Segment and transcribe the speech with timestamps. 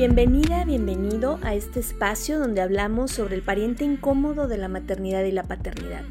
[0.00, 5.30] Bienvenida, bienvenido a este espacio donde hablamos sobre el pariente incómodo de la maternidad y
[5.30, 6.06] la paternidad.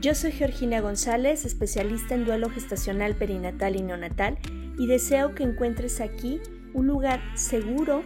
[0.00, 4.38] Yo soy Georgina González, especialista en duelo gestacional perinatal y neonatal,
[4.78, 6.40] y deseo que encuentres aquí
[6.74, 8.04] un lugar seguro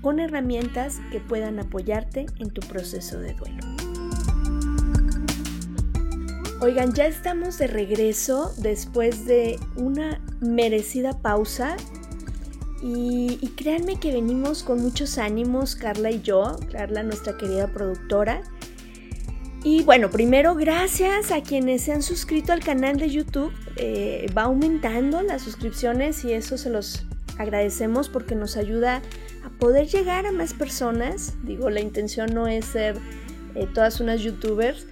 [0.00, 3.62] con herramientas que puedan apoyarte en tu proceso de duelo.
[6.60, 11.76] Oigan, ya estamos de regreso después de una merecida pausa
[12.82, 18.42] y, créanme que venimos con muchos ánimos, Carla y yo, Carla, nuestra querida productora.
[19.64, 23.52] Y bueno, primero gracias a quienes se han suscrito al canal de YouTube.
[23.76, 27.04] Eh, va aumentando las suscripciones y eso se los
[27.38, 29.02] agradecemos porque nos ayuda
[29.44, 31.34] a poder llegar a más personas.
[31.42, 32.96] Digo, la intención no es ser
[33.56, 34.86] eh, todas unas youtubers,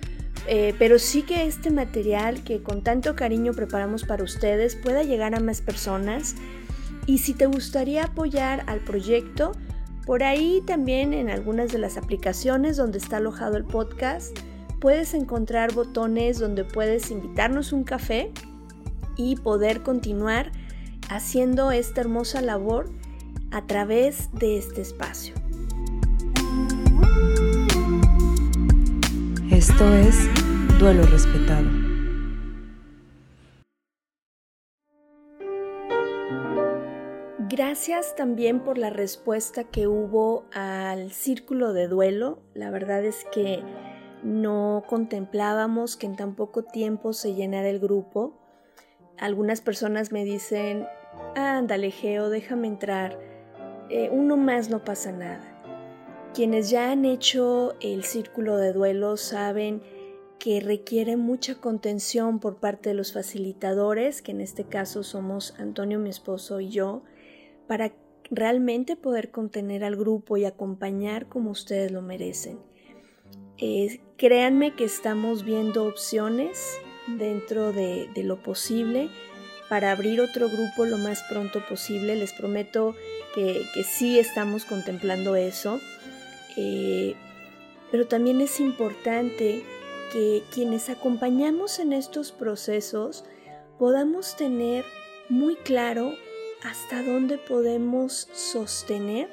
[0.49, 5.37] eh, pero sí que este material que con tanto cariño preparamos para ustedes pueda llegar
[5.37, 6.35] a más personas.
[7.07, 9.53] Y si te gustaría apoyar al proyecto,
[10.05, 14.37] por ahí también en algunas de las aplicaciones donde está alojado el podcast,
[14.81, 18.33] puedes encontrar botones donde puedes invitarnos un café
[19.17, 20.53] y poder continuar
[21.09, 22.91] haciendo esta hermosa labor
[23.51, 25.35] a través de este espacio.
[29.51, 30.29] Esto es
[30.79, 31.86] Duelo Respetado.
[37.49, 42.41] Gracias también por la respuesta que hubo al círculo de duelo.
[42.55, 43.63] La verdad es que
[44.25, 48.37] no contemplábamos que en tan poco tiempo se llenara el grupo.
[49.17, 50.89] Algunas personas me dicen,
[51.37, 53.17] ándale Geo, déjame entrar.
[53.91, 55.63] Eh, uno más no pasa nada.
[56.35, 59.83] Quienes ya han hecho el círculo de duelo saben
[60.41, 66.01] que requiere mucha contención por parte de los facilitadores, que en este caso somos Antonio,
[66.01, 67.03] mi esposo y yo,
[67.67, 67.93] para
[68.31, 72.59] realmente poder contener al grupo y acompañar como ustedes lo merecen.
[73.59, 79.09] Eh, créanme que estamos viendo opciones dentro de, lo posible
[79.69, 82.17] para abrir otro grupo lo más pronto posible.
[82.17, 82.95] Les prometo
[83.35, 85.81] que, sí estamos contemplando eso.
[86.57, 87.15] Eh,
[87.91, 89.63] pero también es importante
[90.13, 93.25] que quienes acompañamos en estos procesos
[93.79, 94.85] podamos tener
[95.29, 96.15] muy claro
[96.69, 99.29] hasta dónde podemos sostener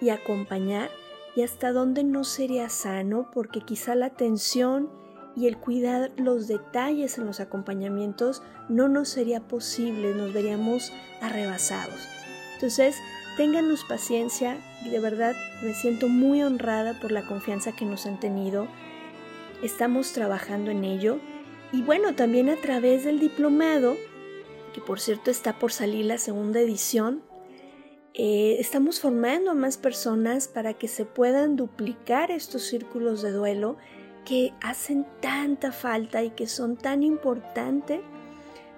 [0.00, 0.90] y acompañar
[1.36, 4.90] y hasta dónde no sería sano porque quizá la atención
[5.36, 12.08] y el cuidar los detalles en los acompañamientos no nos sería posible, nos veríamos arrebasados.
[12.54, 12.96] Entonces,
[13.38, 18.18] Ténganos paciencia y de verdad me siento muy honrada por la confianza que nos han
[18.18, 18.66] tenido.
[19.62, 21.20] Estamos trabajando en ello
[21.70, 23.96] y bueno, también a través del diplomado,
[24.78, 27.24] que por cierto está por salir la segunda edición,
[28.14, 33.76] eh, estamos formando a más personas para que se puedan duplicar estos círculos de duelo
[34.24, 38.00] que hacen tanta falta y que son tan importantes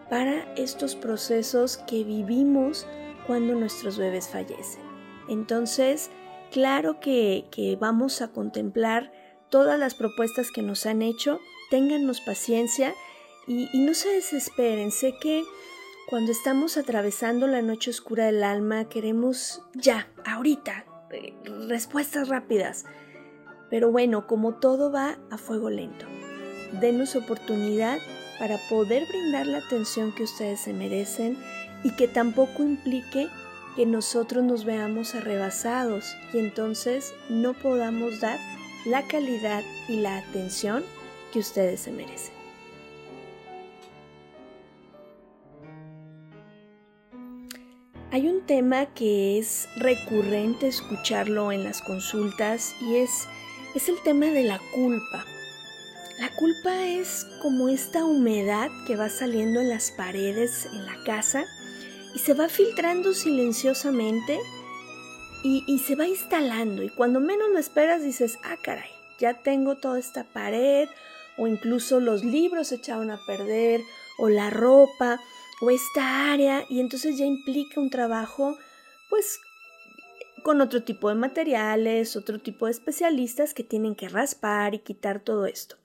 [0.09, 2.87] para estos procesos que vivimos
[3.27, 4.83] cuando nuestros bebés fallecen.
[5.29, 6.11] Entonces,
[6.51, 9.13] claro que, vamos a contemplar
[9.51, 12.95] todas las propuestas que nos han hecho, téngannos paciencia
[13.47, 14.93] y, no se desesperen.
[14.93, 15.45] Sé que
[16.11, 21.35] cuando estamos atravesando la noche oscura del alma queremos ya, ahorita, eh,
[21.69, 22.85] respuestas rápidas.
[23.71, 26.07] Pero bueno, como todo va a fuego lento,
[26.81, 27.99] denos oportunidad
[28.41, 31.39] para poder brindar la atención que ustedes se merecen
[31.85, 33.29] y que tampoco implique
[33.77, 38.41] que nosotros nos veamos arrebasados y entonces no podamos dar
[38.85, 40.83] la calidad y la atención
[41.33, 42.40] que ustedes se merecen.
[48.13, 53.29] Hay un tema que es recurrente escucharlo en las consultas y es,
[53.77, 55.25] es el tema de la culpa.
[56.19, 61.45] La culpa es como esta humedad que va saliendo en las paredes en la casa
[62.13, 64.41] y se va filtrando silenciosamente
[65.45, 66.83] y, se va instalando.
[66.83, 68.91] Y cuando menos lo esperas dices, ah, caray,
[69.21, 70.89] ya tengo toda esta pared
[71.39, 73.83] o incluso los libros se echaron a perder
[74.19, 75.21] o la ropa
[75.61, 78.57] o esta área y entonces ya implica un trabajo
[79.09, 79.41] pues
[80.43, 85.21] con otro tipo de materiales, otro tipo de especialistas que tienen que raspar y quitar
[85.21, 85.77] todo esto.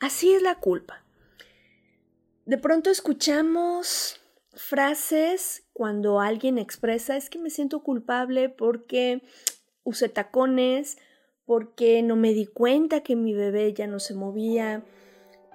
[0.00, 1.04] Así es la culpa.
[2.44, 4.20] De pronto escuchamos
[4.52, 9.22] frases cuando alguien expresa es que me siento culpable porque
[9.84, 10.98] usé tacones,
[11.44, 14.84] porque no me di cuenta que mi bebé ya no se movía,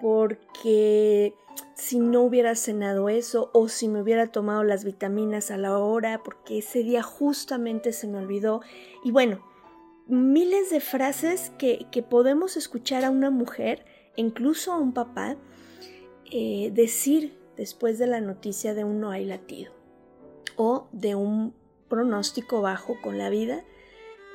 [0.01, 1.33] porque
[1.73, 6.21] si no hubiera cenado eso o si me hubiera tomado las vitaminas a la hora,
[6.23, 8.61] porque ese día justamente se me olvidó.
[9.03, 9.39] Y bueno,
[10.07, 15.37] miles de frases que, podemos escuchar a una mujer, incluso a un papá,
[16.31, 19.71] eh, decir después de la noticia de un no hay latido
[20.57, 21.53] o de un
[21.87, 23.63] pronóstico bajo con la vida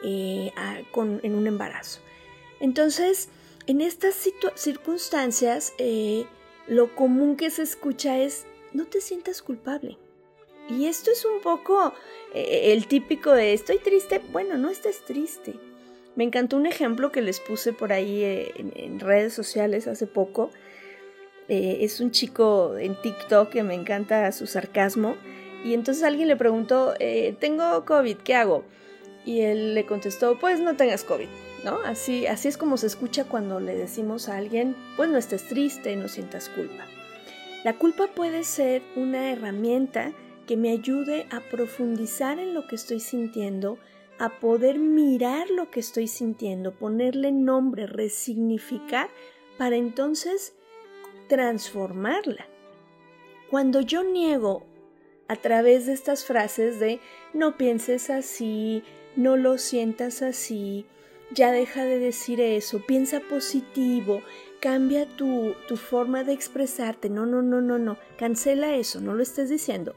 [0.02, 0.52] eh,
[0.94, 2.00] en un embarazo.
[2.60, 3.28] Entonces,
[3.66, 4.14] en estas
[4.54, 6.26] circunstancias, eh,
[6.66, 9.98] lo común que se escucha es, no te sientas culpable.
[10.68, 11.92] Y esto es un poco
[12.34, 14.20] eh, el típico de, estoy triste.
[14.32, 15.54] Bueno, no estés triste.
[16.14, 20.50] Me encantó un ejemplo que les puse por ahí en, redes sociales hace poco.
[21.48, 25.16] es un chico en TikTok que me encanta su sarcasmo
[25.64, 28.64] y entonces alguien le preguntó, eh, tengo COVID, ¿qué hago?
[29.26, 31.28] Y él le contestó, pues no tengas COVID,
[31.64, 31.78] ¿no?
[31.84, 35.94] Así, así es como se escucha cuando le decimos a alguien, pues no estés triste,
[35.96, 36.86] no sientas culpa.
[37.64, 40.12] La culpa puede ser una herramienta
[40.46, 43.78] que me ayude a profundizar en lo que estoy sintiendo,
[44.18, 49.10] a poder mirar lo que estoy sintiendo, ponerle nombre, resignificar,
[49.58, 50.54] para entonces
[51.28, 52.46] transformarla.
[53.50, 54.64] Cuando yo niego
[55.28, 56.98] a través de estas frases de
[57.34, 58.82] no pienses así,
[59.16, 60.86] no lo sientas así,
[61.32, 64.22] ya deja de decir eso, piensa positivo,
[64.60, 69.22] cambia tu, tu forma de expresarte, no, no, no, no, no, cancela eso, no lo
[69.22, 69.94] estés diciendo.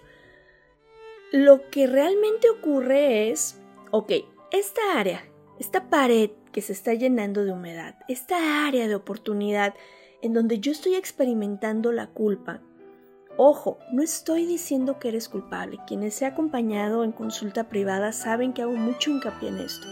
[1.31, 3.59] Lo que realmente ocurre es,
[3.91, 4.11] ok,
[4.51, 5.25] esta área,
[5.59, 9.73] esta pared que se está llenando de humedad, esta área de oportunidad
[10.21, 12.61] en donde yo estoy experimentando la culpa,
[13.35, 15.79] Ojo, no estoy diciendo que eres culpable.
[15.87, 19.87] Quienes he acompañado en consulta privada saben que hago mucho hincapié en esto.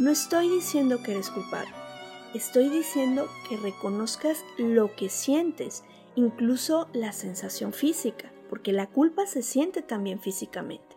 [0.00, 1.70] No estoy diciendo que eres culpable.
[2.34, 5.84] Estoy diciendo que reconozcas lo que sientes,
[6.16, 10.96] incluso la sensación física, porque la culpa se siente también físicamente.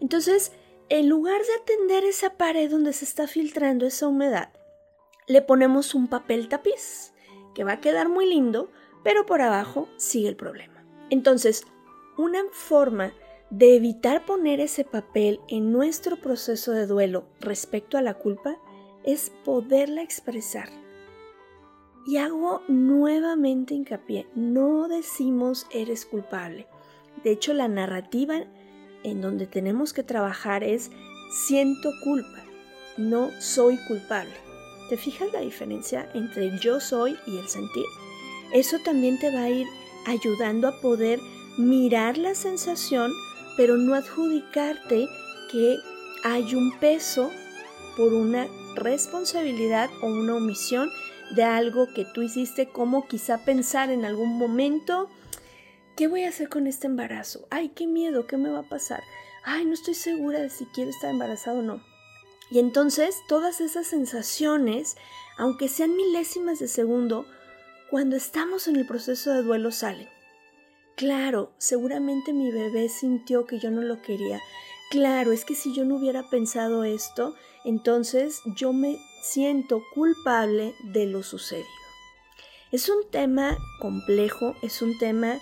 [0.00, 0.52] Entonces,
[0.90, 4.52] en lugar de atender esa pared donde se está filtrando esa humedad,
[5.26, 7.12] le ponemos un papel tapiz,
[7.52, 8.70] que va a quedar muy lindo,
[9.02, 10.84] pero por abajo sigue el problema.
[11.10, 11.64] Entonces,
[12.16, 13.12] una forma
[13.52, 18.56] de evitar poner ese papel en nuestro proceso de duelo respecto a la culpa
[19.04, 20.70] es poderla expresar.
[22.06, 26.66] Y hago nuevamente hincapié, no decimos eres culpable.
[27.24, 28.42] De hecho, la narrativa
[29.04, 30.90] en donde tenemos que trabajar es
[31.46, 32.42] siento culpa,
[32.96, 34.32] no soy culpable.
[34.88, 37.84] ¿Te fijas la diferencia entre yo soy y el sentir?
[38.54, 39.66] Eso también te va a ir
[40.06, 41.20] ayudando a poder
[41.58, 43.12] mirar la sensación,
[43.56, 45.08] pero no adjudicarte
[45.50, 45.78] que
[46.24, 47.30] hay un peso
[47.96, 50.90] por una responsabilidad o una omisión
[51.34, 55.08] de algo que tú hiciste, como quizá pensar en algún momento,
[55.96, 57.46] ¿qué voy a hacer con este embarazo?
[57.50, 59.02] Ay, qué miedo, ¿qué me va a pasar?
[59.44, 61.82] Ay, no estoy segura de si quiero estar embarazado o no.
[62.50, 64.96] Y entonces todas esas sensaciones,
[65.38, 67.26] aunque sean milésimas de segundo,
[67.90, 70.08] cuando estamos en el proceso de duelo salen.
[70.96, 74.40] Claro, seguramente mi bebé sintió que yo no lo quería.
[74.90, 77.34] Claro, es que si yo no hubiera pensado esto,
[77.64, 81.66] entonces yo me siento culpable de lo sucedido.
[82.72, 85.38] Es un tema complejo, es un tema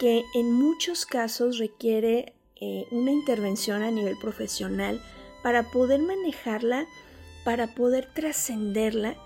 [0.00, 5.00] que en muchos casos requiere eh, una intervención a nivel profesional
[5.42, 6.86] para poder manejarla,
[7.44, 9.16] para poder trascenderla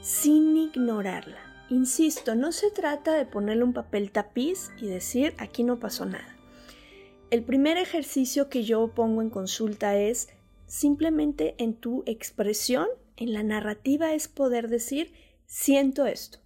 [0.00, 1.47] sin ignorarla.
[1.70, 6.36] Insisto, no se trata de ponerle un papel tapiz y decir aquí no pasó nada.
[7.30, 10.30] El primer ejercicio que yo pongo en consulta es
[10.66, 15.12] simplemente en tu expresión, en la narrativa es poder decir
[15.44, 16.38] siento esto.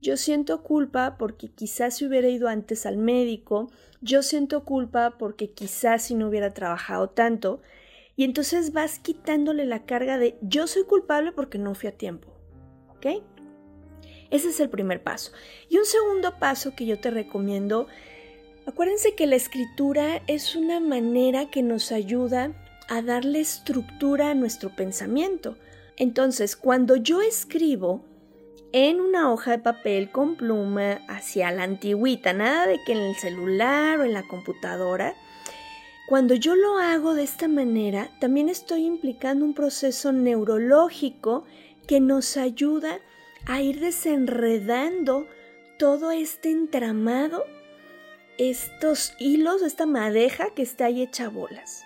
[0.00, 5.50] Yo siento culpa porque quizás si hubiera ido antes al médico, yo siento culpa porque
[5.50, 7.60] quizás si no hubiera trabajado tanto,
[8.14, 12.28] y entonces vas quitándole la carga de yo soy culpable porque no fui a tiempo.
[12.90, 13.06] ¿Ok?
[14.30, 15.32] Ese es el primer paso.
[15.68, 17.86] Y un segundo paso que yo te recomiendo,
[18.66, 22.52] acuérdense que la escritura es una manera que nos ayuda
[22.88, 25.56] a darle estructura a nuestro pensamiento.
[25.96, 28.04] Entonces, cuando yo escribo
[28.72, 33.16] en una hoja de papel con pluma hacia la antigüita, nada de que en el
[33.16, 35.14] celular o en la computadora,
[36.06, 41.44] cuando yo lo hago de esta manera, también estoy implicando un proceso neurológico
[41.86, 43.00] que nos ayuda
[43.48, 45.26] a ir desenredando
[45.78, 47.44] todo este entramado,
[48.36, 51.82] estos hilos, esta madeja que está ahí hecha bolas.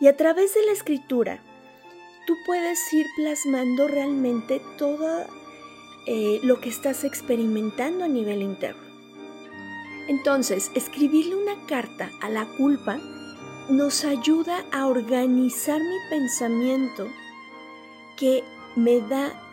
[0.00, 1.40] Y a través de la escritura,
[2.26, 5.26] tú puedes ir plasmando realmente toda
[6.06, 8.82] eh, lo que estás experimentando a nivel interno.
[10.08, 12.98] Entonces, escribirle una carta a la culpa
[13.68, 17.06] nos ayuda a organizar mi pensamiento
[18.16, 18.42] que
[18.74, 19.47] me da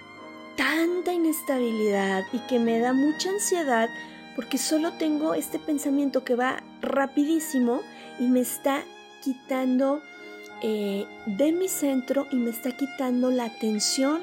[0.56, 3.90] tanta inestabilidad y que me da mucha ansiedad
[4.36, 7.82] porque solo tengo este pensamiento que va rapidísimo
[8.20, 8.84] y me está
[9.24, 10.02] quitando
[10.62, 14.22] eh, de mi centro y me está quitando la atención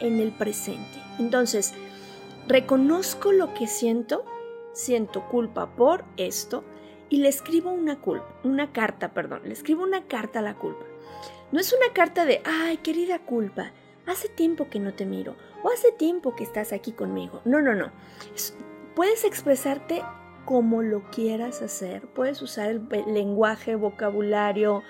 [0.00, 0.98] en el presente.
[1.18, 1.74] Entonces,
[2.46, 4.24] reconozco lo que siento,
[4.72, 6.64] siento culpa por esto
[7.08, 10.84] y le escribo una culpa, una carta, perdón, le escribo una carta a la culpa.
[11.52, 13.72] No es una carta de, ay, querida culpa,
[14.06, 17.40] hace tiempo que no te miro o hace tiempo que estás aquí conmigo.
[17.44, 17.90] No, no, no.
[18.94, 20.02] puedes expresarte
[20.44, 24.82] como lo quieras hacer, puedes usar el lenguaje, vocabulario,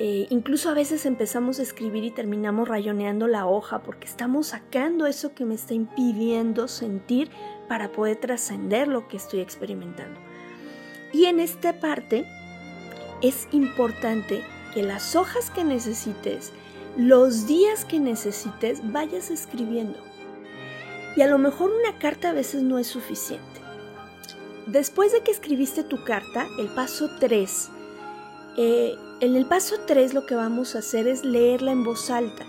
[0.00, 5.06] eh, incluso a veces empezamos a escribir y terminamos rayoneando la hoja porque estamos sacando
[5.06, 7.30] eso que me está impidiendo sentir
[7.68, 10.20] para poder trascender lo que estoy experimentando.
[11.12, 12.26] Y en esta parte
[13.22, 16.52] es importante que las hojas que necesites,
[16.98, 19.98] los días que necesites, vayas escribiendo.
[21.16, 23.46] Y a lo mejor una carta a veces no es suficiente.
[24.66, 27.70] Después de que escribiste tu carta, el paso 3,
[28.58, 32.44] eh, en el paso 3 lo que vamos a hacer es leerla en voz alta.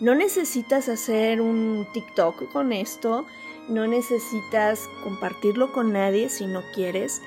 [0.00, 3.26] No necesitas hacer un TikTok con esto,
[3.68, 7.20] no necesitas compartirlo con nadie si no quieres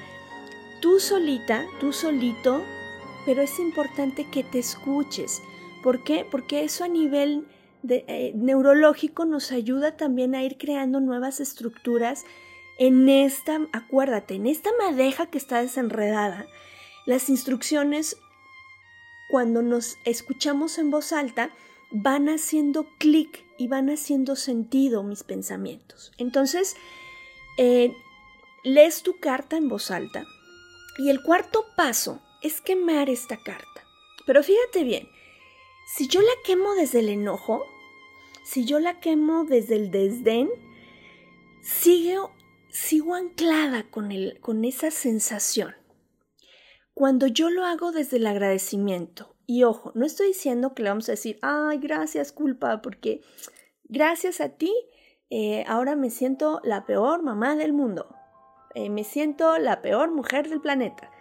[0.81, 2.63] tú solita, tú solito,
[3.25, 5.41] pero es importante que te escuches.
[5.83, 6.25] ¿Por qué?
[6.29, 7.47] Porque eso a nivel
[7.87, 12.25] eh, neurológico nos ayuda también a ir creando nuevas estructuras
[12.77, 16.45] en esta, acuérdate, en esta madeja que está desenredada.
[17.05, 18.17] Las instrucciones,
[19.29, 21.51] cuando nos escuchamos en voz alta,
[21.91, 26.11] van haciendo clic y van haciendo sentido mis pensamientos.
[26.17, 26.75] Entonces,
[27.57, 27.93] eh,
[28.63, 30.23] lees tu carta en voz alta,
[30.97, 33.85] y el cuarto paso es quemar esta carta.
[34.25, 35.09] Pero fíjate bien,
[35.95, 37.65] si yo la quemo desde el enojo,
[38.43, 40.49] si yo la quemo desde el desdén,
[41.61, 42.31] sigo,
[42.69, 45.75] sigo anclada con, el, con esa sensación.
[46.93, 51.09] Cuando yo lo hago desde el agradecimiento, y ojo, no estoy diciendo que le vamos
[51.09, 53.21] a decir, ay, gracias culpa, porque
[53.83, 54.73] gracias a ti,
[55.29, 58.15] eh, ahora me siento la peor mamá del mundo.
[58.75, 61.11] Eh, me siento la peor mujer del planeta.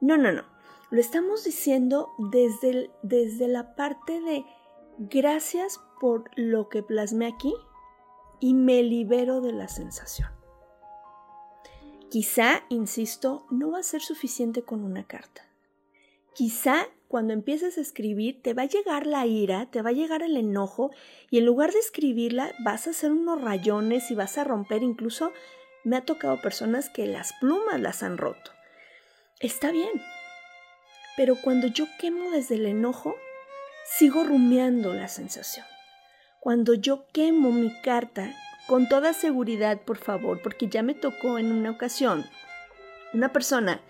[0.00, 0.44] No, no, no.
[0.90, 4.44] Lo estamos diciendo desde, desde la parte de
[4.98, 7.54] gracias por lo que plasmé aquí
[8.40, 10.28] y me libero de la sensación.
[12.10, 15.46] Quizá, insisto, no va a ser suficiente con una carta.
[16.34, 20.22] Quizá cuando empieces a escribir te va a llegar la ira, te va a llegar
[20.22, 20.90] el enojo
[21.30, 25.32] y en lugar de escribirla vas a hacer unos rayones y vas a romper incluso
[25.84, 28.50] me ha tocado personas que las plumas las han roto.
[29.38, 29.90] Está bien.
[31.16, 33.16] Pero cuando yo quemo desde el enojo,
[33.98, 35.66] sigo rumiando la sensación.
[36.38, 38.32] Cuando yo quemo mi carta,
[38.66, 42.24] con toda seguridad, por favor, porque ya me tocó en una ocasión
[43.12, 43.80] una persona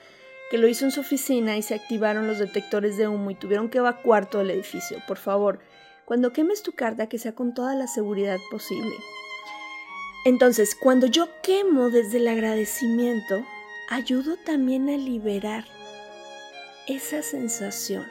[0.51, 3.69] que lo hizo en su oficina y se activaron los detectores de humo y tuvieron
[3.69, 4.99] que evacuar todo el edificio.
[5.07, 5.61] Por favor,
[6.07, 8.97] cuando quemes tu carta, que sea con toda la seguridad posible.
[10.25, 13.45] Entonces, cuando yo quemo desde el agradecimiento,
[13.89, 15.65] ayudo también a liberar
[16.91, 18.07] esa sensación.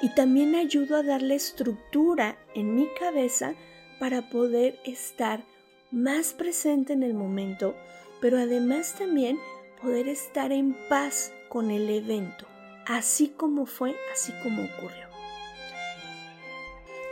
[0.00, 3.54] Y también ayudo a darle estructura en mi cabeza
[4.00, 5.44] para poder estar
[5.90, 7.76] más presente en el momento,
[8.20, 9.38] pero además también
[9.80, 12.46] poder estar en paz con el evento,
[12.86, 15.08] así como fue, así como ocurrió.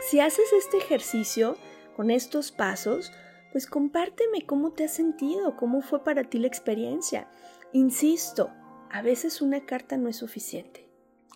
[0.09, 1.57] Si haces este ejercicio
[1.95, 3.11] con estos pasos,
[3.51, 7.29] pues compárteme cómo te has sentido, cómo fue para ti la experiencia.
[7.71, 8.49] Insisto,
[8.91, 10.87] a veces una carta no es suficiente,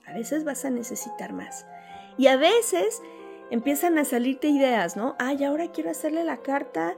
[0.06, 1.66] a veces vas a necesitar más.
[2.18, 3.02] Y a veces
[3.50, 5.16] empiezan a salirte ideas, ¿no?
[5.20, 6.96] Ay, ahora quiero hacerle la carta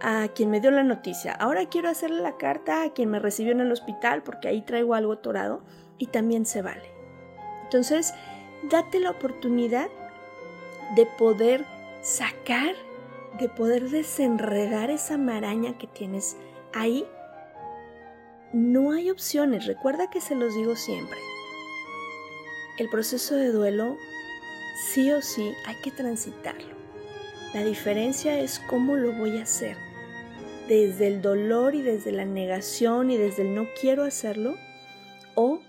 [0.00, 3.52] a quien me dio la noticia, ahora quiero hacerle la carta a quien me recibió
[3.52, 5.62] en el hospital porque ahí traigo algo torado
[5.98, 6.90] y también se vale.
[7.62, 8.12] Entonces,
[8.70, 9.88] date la oportunidad
[10.94, 11.64] de poder
[12.02, 12.74] sacar
[13.38, 16.36] de poder desenredar esa maraña que tienes
[16.74, 17.06] ahí,
[18.56, 19.66] no hay opciones.
[19.66, 21.18] Recuerda que se los digo siempre.
[22.78, 23.98] El proceso de duelo,
[24.88, 26.74] sí o sí, hay que transitarlo.
[27.52, 29.76] La diferencia es cómo lo voy a hacer.
[30.68, 34.56] Desde el dolor y desde la negación y desde el no quiero hacerlo.
[35.34, 35.60] O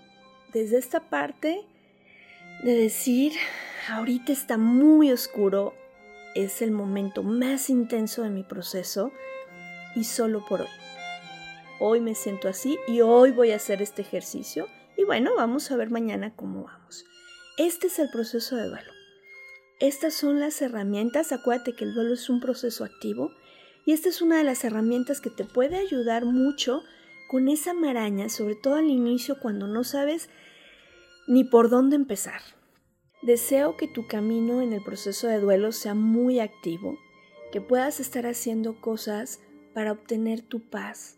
[0.54, 1.60] desde esta parte
[2.62, 3.34] de decir,
[3.90, 5.74] ahorita está muy oscuro,
[6.34, 9.12] es el momento más intenso de mi proceso,
[9.94, 10.68] y solo por hoy.
[11.80, 14.66] Hoy me siento así y hoy voy a hacer este ejercicio
[14.96, 17.04] y bueno, vamos a ver mañana cómo vamos.
[17.56, 18.92] Este es el proceso de duelo.
[19.78, 23.30] Estas son las herramientas, acuérdate que el duelo es un proceso activo
[23.86, 26.82] y esta es una de las herramientas que te puede ayudar mucho
[27.28, 30.30] con esa maraña, sobre todo al inicio cuando no sabes
[31.28, 32.40] ni por dónde empezar.
[33.22, 36.98] Deseo que tu camino en el proceso de duelo sea muy activo,
[37.52, 39.40] que puedas estar haciendo cosas
[39.74, 41.17] para obtener tu paz,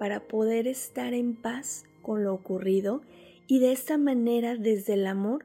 [0.00, 3.02] para poder estar en paz con lo ocurrido
[3.46, 5.44] y de esta manera desde el amor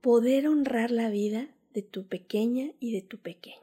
[0.00, 3.58] poder honrar la vida de tu pequeña y de tu pequeño.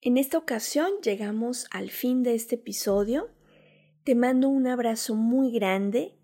[0.00, 3.30] En esta ocasión llegamos al fin de este episodio.
[4.02, 6.16] Te mando un abrazo muy grande.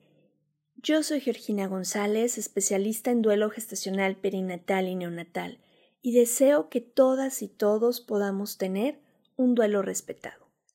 [0.74, 5.60] Yo soy Georgina González, especialista en duelo gestacional perinatal y neonatal,
[6.02, 8.98] y deseo que todas y todos podamos tener
[9.36, 10.45] un duelo respetado.